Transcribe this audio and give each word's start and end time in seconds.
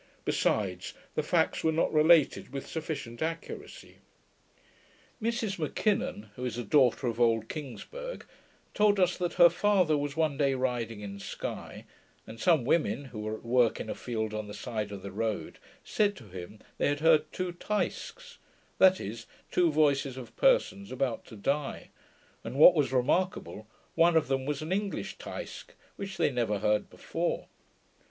Besides, 0.25 0.95
the 1.13 1.21
facts 1.21 1.63
were 1.63 1.71
not 1.71 1.93
related 1.93 2.51
with 2.51 2.65
sufficient 2.65 3.21
accuracy. 3.21 3.99
Mrs 5.21 5.59
M'Kinnon, 5.59 6.31
who 6.35 6.43
is 6.43 6.57
a 6.57 6.63
daughter 6.63 7.05
of 7.05 7.19
old 7.21 7.47
Kingsburgh, 7.47 8.25
told 8.73 8.99
us 8.99 9.15
that 9.19 9.33
her 9.33 9.47
father 9.47 9.95
was 9.95 10.17
one 10.17 10.37
day 10.37 10.55
riding 10.55 11.01
in 11.01 11.19
Sky, 11.19 11.85
and 12.25 12.39
some 12.39 12.65
women, 12.65 13.05
who 13.13 13.19
were 13.19 13.35
at 13.35 13.45
work 13.45 13.79
in 13.79 13.91
a 13.91 13.93
field 13.93 14.33
on 14.33 14.47
the 14.47 14.55
side 14.55 14.91
of 14.91 15.03
the 15.03 15.11
road, 15.11 15.59
said 15.83 16.15
to 16.15 16.29
him, 16.29 16.57
they 16.79 16.87
had 16.87 17.01
heard 17.01 17.31
two 17.31 17.51
taiscks 17.53 18.39
(that 18.79 18.99
is, 18.99 19.27
two 19.51 19.71
voices 19.71 20.17
of 20.17 20.35
persons 20.35 20.91
about 20.91 21.25
to 21.25 21.35
die), 21.35 21.89
and 22.43 22.55
what 22.55 22.73
was 22.73 22.91
remarkable, 22.91 23.67
one 23.93 24.17
of 24.17 24.29
them 24.29 24.47
was 24.47 24.63
an 24.63 24.71
ENGLISH 24.73 25.19
taisck, 25.19 25.75
which 25.95 26.17
they 26.17 26.31
never 26.31 26.57
heard 26.57 26.89
before. 26.89 27.49